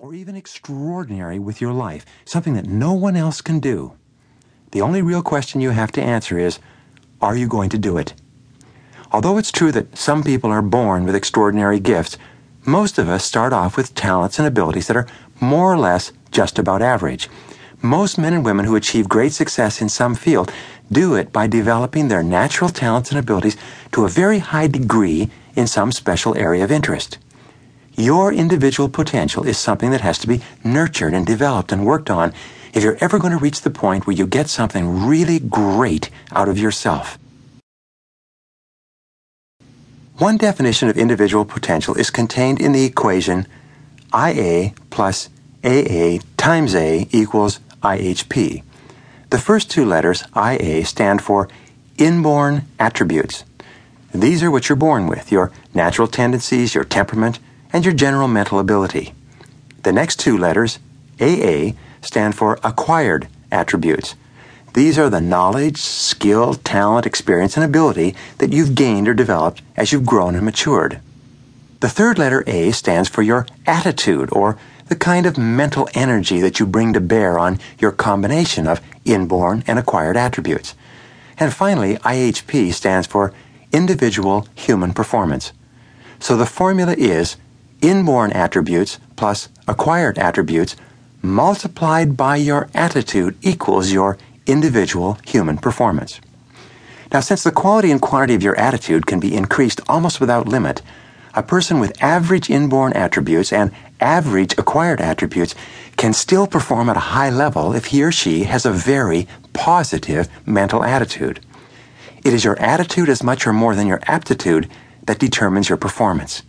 or 0.00 0.14
even 0.14 0.36
extraordinary 0.36 1.40
with 1.40 1.60
your 1.60 1.72
life, 1.72 2.06
something 2.24 2.54
that 2.54 2.66
no 2.66 2.92
one 2.92 3.16
else 3.16 3.40
can 3.40 3.58
do. 3.58 3.92
The 4.70 4.80
only 4.80 5.02
real 5.02 5.22
question 5.22 5.60
you 5.60 5.70
have 5.70 5.90
to 5.92 6.00
answer 6.00 6.38
is 6.38 6.60
are 7.20 7.36
you 7.36 7.48
going 7.48 7.68
to 7.70 7.78
do 7.78 7.98
it? 7.98 8.14
Although 9.10 9.38
it's 9.38 9.50
true 9.50 9.72
that 9.72 9.98
some 9.98 10.22
people 10.22 10.52
are 10.52 10.62
born 10.62 11.04
with 11.04 11.16
extraordinary 11.16 11.80
gifts, 11.80 12.16
most 12.64 12.96
of 12.96 13.08
us 13.08 13.24
start 13.24 13.52
off 13.52 13.76
with 13.76 13.96
talents 13.96 14.38
and 14.38 14.46
abilities 14.46 14.86
that 14.86 14.96
are 14.96 15.08
more 15.40 15.72
or 15.72 15.78
less 15.78 16.12
just 16.30 16.60
about 16.60 16.80
average. 16.80 17.28
Most 17.82 18.18
men 18.18 18.34
and 18.34 18.44
women 18.44 18.66
who 18.66 18.76
achieve 18.76 19.08
great 19.08 19.32
success 19.32 19.82
in 19.82 19.88
some 19.88 20.14
field 20.14 20.52
do 20.92 21.16
it 21.16 21.32
by 21.32 21.48
developing 21.48 22.06
their 22.06 22.22
natural 22.22 22.70
talents 22.70 23.10
and 23.10 23.18
abilities 23.18 23.56
to 23.90 24.04
a 24.04 24.08
very 24.08 24.38
high 24.38 24.68
degree 24.68 25.28
in 25.56 25.66
some 25.66 25.90
special 25.90 26.36
area 26.36 26.62
of 26.62 26.70
interest. 26.70 27.18
Your 27.98 28.32
individual 28.32 28.88
potential 28.88 29.44
is 29.44 29.58
something 29.58 29.90
that 29.90 30.02
has 30.02 30.18
to 30.18 30.28
be 30.28 30.40
nurtured 30.62 31.14
and 31.14 31.26
developed 31.26 31.72
and 31.72 31.84
worked 31.84 32.10
on 32.10 32.32
if 32.72 32.84
you're 32.84 32.96
ever 33.00 33.18
going 33.18 33.32
to 33.32 33.38
reach 33.38 33.62
the 33.62 33.70
point 33.70 34.06
where 34.06 34.14
you 34.14 34.24
get 34.24 34.48
something 34.48 35.04
really 35.04 35.40
great 35.40 36.08
out 36.30 36.48
of 36.48 36.56
yourself. 36.56 37.18
One 40.18 40.36
definition 40.36 40.88
of 40.88 40.96
individual 40.96 41.44
potential 41.44 41.96
is 41.96 42.08
contained 42.10 42.60
in 42.60 42.70
the 42.70 42.84
equation 42.84 43.48
IA 44.14 44.74
plus 44.90 45.28
AA 45.64 46.18
times 46.36 46.76
A 46.76 47.08
equals 47.10 47.58
IHP. 47.82 48.62
The 49.30 49.38
first 49.38 49.72
two 49.72 49.84
letters, 49.84 50.22
IA, 50.36 50.84
stand 50.84 51.20
for 51.20 51.48
inborn 51.96 52.66
attributes. 52.78 53.42
These 54.14 54.44
are 54.44 54.52
what 54.52 54.68
you're 54.68 54.76
born 54.76 55.08
with 55.08 55.32
your 55.32 55.50
natural 55.74 56.06
tendencies, 56.06 56.76
your 56.76 56.84
temperament, 56.84 57.40
and 57.72 57.84
your 57.84 57.94
general 57.94 58.28
mental 58.28 58.58
ability. 58.58 59.14
The 59.82 59.92
next 59.92 60.18
two 60.18 60.36
letters, 60.36 60.78
AA, 61.20 61.72
stand 62.00 62.34
for 62.34 62.58
acquired 62.62 63.28
attributes. 63.50 64.14
These 64.74 64.98
are 64.98 65.10
the 65.10 65.20
knowledge, 65.20 65.78
skill, 65.78 66.54
talent, 66.54 67.06
experience, 67.06 67.56
and 67.56 67.64
ability 67.64 68.14
that 68.38 68.52
you've 68.52 68.74
gained 68.74 69.08
or 69.08 69.14
developed 69.14 69.62
as 69.76 69.92
you've 69.92 70.06
grown 70.06 70.34
and 70.34 70.44
matured. 70.44 71.00
The 71.80 71.88
third 71.88 72.18
letter 72.18 72.44
A 72.46 72.72
stands 72.72 73.08
for 73.08 73.22
your 73.22 73.46
attitude 73.66 74.28
or 74.32 74.58
the 74.86 74.96
kind 74.96 75.26
of 75.26 75.38
mental 75.38 75.88
energy 75.94 76.40
that 76.40 76.58
you 76.58 76.66
bring 76.66 76.92
to 76.92 77.00
bear 77.00 77.38
on 77.38 77.58
your 77.78 77.92
combination 77.92 78.66
of 78.66 78.80
inborn 79.04 79.62
and 79.66 79.78
acquired 79.78 80.16
attributes. 80.16 80.74
And 81.38 81.52
finally, 81.52 81.96
IHP 81.98 82.72
stands 82.72 83.06
for 83.06 83.32
individual 83.72 84.46
human 84.54 84.92
performance. 84.92 85.52
So 86.18 86.36
the 86.36 86.46
formula 86.46 86.94
is 86.98 87.36
inborn 87.80 88.32
attributes 88.32 88.98
plus 89.16 89.48
acquired 89.66 90.18
attributes 90.18 90.76
multiplied 91.22 92.16
by 92.16 92.36
your 92.36 92.68
attitude 92.74 93.36
equals 93.42 93.92
your 93.92 94.16
individual 94.46 95.18
human 95.26 95.58
performance. 95.58 96.20
Now, 97.12 97.20
since 97.20 97.42
the 97.42 97.50
quality 97.50 97.90
and 97.90 98.00
quantity 98.00 98.34
of 98.34 98.42
your 98.42 98.58
attitude 98.58 99.06
can 99.06 99.20
be 99.20 99.34
increased 99.34 99.80
almost 99.88 100.20
without 100.20 100.48
limit, 100.48 100.82
a 101.34 101.42
person 101.42 101.78
with 101.78 102.02
average 102.02 102.50
inborn 102.50 102.92
attributes 102.92 103.52
and 103.52 103.70
average 104.00 104.54
acquired 104.58 105.00
attributes 105.00 105.54
can 105.96 106.12
still 106.12 106.46
perform 106.46 106.88
at 106.88 106.96
a 106.96 107.10
high 107.14 107.30
level 107.30 107.74
if 107.74 107.86
he 107.86 108.02
or 108.02 108.12
she 108.12 108.44
has 108.44 108.66
a 108.66 108.70
very 108.70 109.26
positive 109.52 110.28
mental 110.46 110.84
attitude. 110.84 111.40
It 112.24 112.34
is 112.34 112.44
your 112.44 112.58
attitude 112.58 113.08
as 113.08 113.22
much 113.22 113.46
or 113.46 113.52
more 113.52 113.74
than 113.74 113.86
your 113.86 114.00
aptitude 114.06 114.68
that 115.04 115.18
determines 115.18 115.68
your 115.68 115.78
performance. 115.78 116.42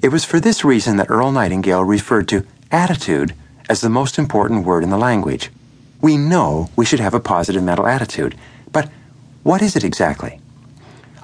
It 0.00 0.12
was 0.12 0.24
for 0.24 0.38
this 0.38 0.64
reason 0.64 0.96
that 0.96 1.10
Earl 1.10 1.32
Nightingale 1.32 1.82
referred 1.82 2.28
to 2.28 2.46
attitude 2.70 3.34
as 3.68 3.80
the 3.80 3.88
most 3.88 4.16
important 4.16 4.64
word 4.64 4.84
in 4.84 4.90
the 4.90 4.96
language. 4.96 5.50
We 6.00 6.16
know 6.16 6.70
we 6.76 6.84
should 6.84 7.00
have 7.00 7.14
a 7.14 7.20
positive 7.20 7.64
mental 7.64 7.86
attitude, 7.86 8.36
but 8.70 8.88
what 9.42 9.60
is 9.60 9.74
it 9.74 9.82
exactly? 9.82 10.40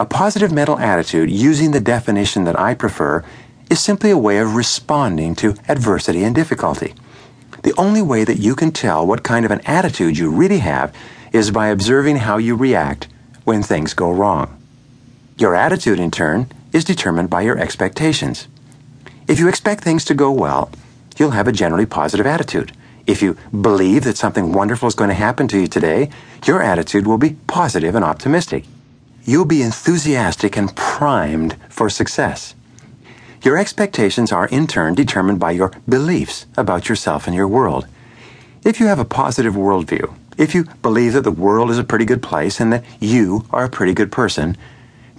A 0.00 0.04
positive 0.04 0.50
mental 0.50 0.76
attitude, 0.78 1.30
using 1.30 1.70
the 1.70 1.80
definition 1.80 2.42
that 2.44 2.58
I 2.58 2.74
prefer, 2.74 3.24
is 3.70 3.78
simply 3.78 4.10
a 4.10 4.18
way 4.18 4.38
of 4.38 4.56
responding 4.56 5.36
to 5.36 5.54
adversity 5.68 6.24
and 6.24 6.34
difficulty. 6.34 6.94
The 7.62 7.74
only 7.78 8.02
way 8.02 8.24
that 8.24 8.38
you 8.38 8.56
can 8.56 8.72
tell 8.72 9.06
what 9.06 9.22
kind 9.22 9.44
of 9.44 9.52
an 9.52 9.60
attitude 9.66 10.18
you 10.18 10.30
really 10.30 10.58
have 10.58 10.92
is 11.32 11.52
by 11.52 11.68
observing 11.68 12.16
how 12.16 12.38
you 12.38 12.56
react 12.56 13.06
when 13.44 13.62
things 13.62 13.94
go 13.94 14.10
wrong. 14.10 14.60
Your 15.38 15.54
attitude, 15.54 16.00
in 16.00 16.10
turn, 16.10 16.50
is 16.72 16.84
determined 16.84 17.30
by 17.30 17.42
your 17.42 17.58
expectations. 17.58 18.48
If 19.26 19.38
you 19.38 19.48
expect 19.48 19.82
things 19.82 20.04
to 20.06 20.14
go 20.14 20.30
well, 20.30 20.70
you'll 21.16 21.30
have 21.30 21.48
a 21.48 21.52
generally 21.52 21.86
positive 21.86 22.26
attitude. 22.26 22.72
If 23.06 23.22
you 23.22 23.38
believe 23.58 24.04
that 24.04 24.18
something 24.18 24.52
wonderful 24.52 24.86
is 24.86 24.94
going 24.94 25.08
to 25.08 25.14
happen 25.14 25.48
to 25.48 25.60
you 25.60 25.66
today, 25.66 26.10
your 26.44 26.62
attitude 26.62 27.06
will 27.06 27.16
be 27.16 27.36
positive 27.46 27.94
and 27.94 28.04
optimistic. 28.04 28.64
You'll 29.24 29.46
be 29.46 29.62
enthusiastic 29.62 30.58
and 30.58 30.76
primed 30.76 31.56
for 31.70 31.88
success. 31.88 32.54
Your 33.42 33.56
expectations 33.56 34.30
are 34.30 34.48
in 34.48 34.66
turn 34.66 34.94
determined 34.94 35.40
by 35.40 35.52
your 35.52 35.72
beliefs 35.88 36.44
about 36.56 36.90
yourself 36.90 37.26
and 37.26 37.34
your 37.34 37.48
world. 37.48 37.86
If 38.62 38.78
you 38.78 38.86
have 38.86 38.98
a 38.98 39.04
positive 39.06 39.54
worldview, 39.54 40.14
if 40.36 40.54
you 40.54 40.64
believe 40.82 41.14
that 41.14 41.22
the 41.22 41.30
world 41.30 41.70
is 41.70 41.78
a 41.78 41.84
pretty 41.84 42.04
good 42.04 42.22
place 42.22 42.60
and 42.60 42.72
that 42.72 42.84
you 43.00 43.46
are 43.50 43.64
a 43.64 43.70
pretty 43.70 43.94
good 43.94 44.12
person, 44.12 44.56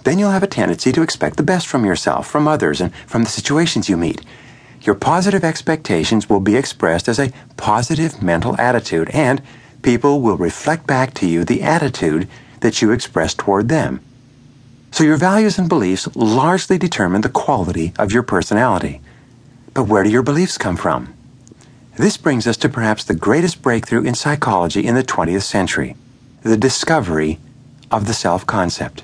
then 0.06 0.20
you'll 0.20 0.30
have 0.30 0.44
a 0.44 0.46
tendency 0.46 0.92
to 0.92 1.02
expect 1.02 1.36
the 1.36 1.42
best 1.42 1.66
from 1.66 1.84
yourself, 1.84 2.28
from 2.28 2.46
others, 2.46 2.80
and 2.80 2.94
from 3.08 3.24
the 3.24 3.28
situations 3.28 3.88
you 3.88 3.96
meet. 3.96 4.22
Your 4.82 4.94
positive 4.94 5.42
expectations 5.42 6.30
will 6.30 6.38
be 6.38 6.54
expressed 6.54 7.08
as 7.08 7.18
a 7.18 7.32
positive 7.56 8.22
mental 8.22 8.54
attitude, 8.56 9.10
and 9.10 9.42
people 9.82 10.20
will 10.20 10.36
reflect 10.36 10.86
back 10.86 11.12
to 11.14 11.26
you 11.26 11.44
the 11.44 11.60
attitude 11.60 12.28
that 12.60 12.80
you 12.80 12.92
express 12.92 13.34
toward 13.34 13.68
them. 13.68 13.98
So 14.92 15.02
your 15.02 15.16
values 15.16 15.58
and 15.58 15.68
beliefs 15.68 16.06
largely 16.14 16.78
determine 16.78 17.22
the 17.22 17.28
quality 17.28 17.92
of 17.98 18.12
your 18.12 18.22
personality. 18.22 19.00
But 19.74 19.88
where 19.88 20.04
do 20.04 20.10
your 20.10 20.22
beliefs 20.22 20.56
come 20.56 20.76
from? 20.76 21.12
This 21.96 22.16
brings 22.16 22.46
us 22.46 22.56
to 22.58 22.68
perhaps 22.68 23.02
the 23.02 23.14
greatest 23.16 23.60
breakthrough 23.60 24.04
in 24.04 24.14
psychology 24.14 24.86
in 24.86 24.94
the 24.94 25.02
20th 25.02 25.42
century 25.42 25.96
the 26.44 26.56
discovery 26.56 27.40
of 27.90 28.06
the 28.06 28.14
self 28.14 28.46
concept. 28.46 29.02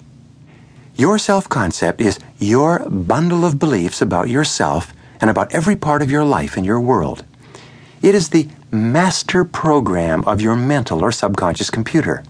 Your 0.94 1.18
self 1.18 1.48
concept 1.48 2.00
is 2.02 2.18
your 2.38 2.80
bundle 2.90 3.44
of 3.46 3.58
beliefs 3.58 4.02
about 4.02 4.28
yourself 4.28 4.92
and 5.20 5.30
about 5.30 5.52
every 5.54 5.74
part 5.74 6.02
of 6.02 6.10
your 6.10 6.24
life 6.24 6.56
and 6.56 6.66
your 6.66 6.80
world. 6.80 7.24
It 8.02 8.14
is 8.14 8.28
the 8.28 8.48
master 8.70 9.44
program 9.44 10.22
of 10.24 10.42
your 10.42 10.54
mental 10.54 11.02
or 11.02 11.10
subconscious 11.10 11.70
computer. 11.70 12.22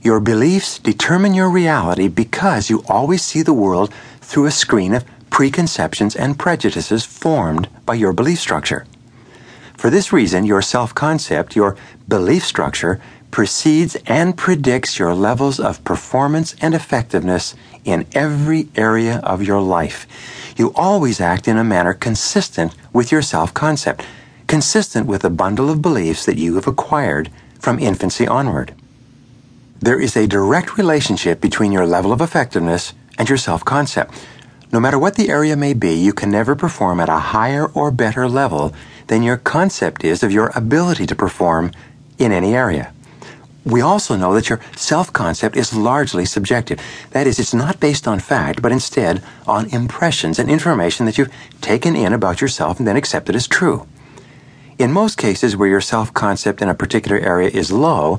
Your 0.00 0.18
beliefs 0.18 0.80
determine 0.80 1.34
your 1.34 1.48
reality 1.48 2.08
because 2.08 2.68
you 2.68 2.82
always 2.88 3.22
see 3.22 3.42
the 3.42 3.52
world 3.52 3.94
through 4.20 4.46
a 4.46 4.50
screen 4.50 4.92
of 4.92 5.04
preconceptions 5.30 6.16
and 6.16 6.38
prejudices 6.38 7.04
formed 7.04 7.68
by 7.86 7.94
your 7.94 8.12
belief 8.12 8.40
structure. 8.40 8.86
For 9.76 9.88
this 9.88 10.12
reason, 10.12 10.44
your 10.44 10.62
self 10.62 10.94
concept, 10.94 11.54
your 11.54 11.76
belief 12.08 12.44
structure, 12.44 13.00
precedes 13.32 13.96
and 14.06 14.36
predicts 14.36 14.98
your 14.98 15.14
levels 15.14 15.58
of 15.58 15.82
performance 15.82 16.54
and 16.60 16.74
effectiveness 16.74 17.56
in 17.84 18.06
every 18.14 18.68
area 18.76 19.18
of 19.24 19.42
your 19.42 19.60
life. 19.60 20.06
You 20.56 20.72
always 20.76 21.20
act 21.20 21.48
in 21.48 21.56
a 21.56 21.64
manner 21.64 21.94
consistent 21.94 22.76
with 22.92 23.10
your 23.10 23.22
self 23.22 23.52
concept, 23.52 24.04
consistent 24.46 25.06
with 25.08 25.22
the 25.22 25.30
bundle 25.30 25.70
of 25.70 25.82
beliefs 25.82 26.24
that 26.26 26.38
you 26.38 26.54
have 26.54 26.68
acquired 26.68 27.30
from 27.58 27.80
infancy 27.80 28.28
onward. 28.28 28.74
There 29.80 29.98
is 29.98 30.16
a 30.16 30.28
direct 30.28 30.76
relationship 30.76 31.40
between 31.40 31.72
your 31.72 31.86
level 31.86 32.12
of 32.12 32.20
effectiveness 32.20 32.92
and 33.18 33.28
your 33.28 33.38
self 33.38 33.64
concept. 33.64 34.14
No 34.72 34.78
matter 34.78 34.98
what 34.98 35.16
the 35.16 35.28
area 35.28 35.56
may 35.56 35.74
be, 35.74 35.94
you 35.94 36.12
can 36.12 36.30
never 36.30 36.54
perform 36.54 37.00
at 37.00 37.08
a 37.08 37.18
higher 37.18 37.66
or 37.66 37.90
better 37.90 38.28
level 38.28 38.72
than 39.08 39.22
your 39.22 39.36
concept 39.36 40.04
is 40.04 40.22
of 40.22 40.32
your 40.32 40.52
ability 40.54 41.06
to 41.06 41.16
perform 41.16 41.72
in 42.18 42.30
any 42.30 42.54
area. 42.54 42.92
We 43.64 43.80
also 43.80 44.16
know 44.16 44.34
that 44.34 44.48
your 44.48 44.60
self 44.76 45.12
concept 45.12 45.56
is 45.56 45.74
largely 45.74 46.24
subjective. 46.24 46.80
That 47.10 47.26
is, 47.26 47.38
it's 47.38 47.54
not 47.54 47.78
based 47.78 48.08
on 48.08 48.18
fact, 48.18 48.60
but 48.60 48.72
instead 48.72 49.22
on 49.46 49.70
impressions 49.70 50.38
and 50.38 50.50
information 50.50 51.06
that 51.06 51.16
you've 51.16 51.32
taken 51.60 51.94
in 51.94 52.12
about 52.12 52.40
yourself 52.40 52.78
and 52.78 52.88
then 52.88 52.96
accepted 52.96 53.36
as 53.36 53.46
true. 53.46 53.86
In 54.78 54.90
most 54.90 55.16
cases 55.16 55.56
where 55.56 55.68
your 55.68 55.80
self 55.80 56.12
concept 56.12 56.60
in 56.60 56.68
a 56.68 56.74
particular 56.74 57.18
area 57.18 57.50
is 57.50 57.70
low, 57.70 58.18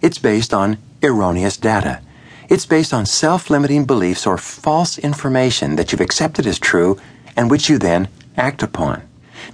it's 0.00 0.18
based 0.18 0.54
on 0.54 0.78
erroneous 1.02 1.56
data. 1.56 2.00
It's 2.48 2.66
based 2.66 2.94
on 2.94 3.06
self 3.06 3.50
limiting 3.50 3.86
beliefs 3.86 4.26
or 4.26 4.38
false 4.38 4.96
information 4.98 5.74
that 5.74 5.90
you've 5.90 6.00
accepted 6.00 6.46
as 6.46 6.58
true 6.60 6.98
and 7.36 7.50
which 7.50 7.68
you 7.68 7.78
then 7.78 8.08
act 8.36 8.62
upon. 8.62 9.02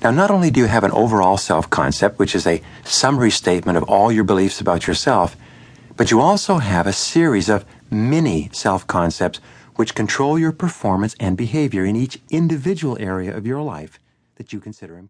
Now, 0.03 0.11
not 0.11 0.31
only 0.31 0.51
do 0.51 0.61
you 0.61 0.67
have 0.67 0.85
an 0.85 0.93
overall 0.93 1.37
self 1.37 1.69
concept, 1.69 2.19
which 2.19 2.35
is 2.35 2.47
a 2.47 2.63
summary 2.85 3.31
statement 3.31 3.77
of 3.77 3.85
all 3.85 4.11
your 4.11 4.25
beliefs 4.25 4.61
about 4.61 4.87
yourself, 4.87 5.37
but 5.97 6.11
you 6.11 6.21
also 6.21 6.57
have 6.57 6.87
a 6.87 6.93
series 6.93 7.51
of 7.51 7.67
mini 7.91 8.49
self 8.53 8.87
concepts 8.87 9.41
which 9.77 9.95
control 9.95 10.39
your 10.39 10.53
performance 10.53 11.15
and 11.21 11.37
behavior 11.37 11.85
in 11.85 11.97
each 11.97 12.19
individual 12.31 12.97
area 12.99 13.37
of 13.37 13.47
your 13.47 13.61
life 13.61 13.99
that 14.37 14.53
you 14.53 14.61
consider 14.61 14.95
important. 14.95 15.09